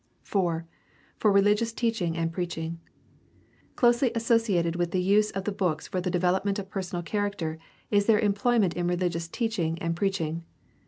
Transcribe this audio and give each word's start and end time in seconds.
4. 0.23 0.65
For 1.19 1.31
religious 1.31 1.71
teaching 1.71 2.17
and 2.17 2.33
preaching.— 2.33 2.79
Closely 3.75 4.09
associ 4.15 4.57
ated 4.57 4.75
with 4.75 4.89
the 4.89 4.99
use 4.99 5.29
of 5.29 5.43
the 5.43 5.51
books 5.51 5.87
for 5.87 6.01
the 6.01 6.09
development 6.09 6.57
of 6.57 6.71
personal 6.71 7.03
character 7.03 7.59
is 7.91 8.07
their 8.07 8.17
employment 8.17 8.73
in 8.73 8.87
rehgious 8.87 9.31
teaching 9.31 9.77
and 9.77 9.95
preach 9.95 10.19
ing. 10.19 10.43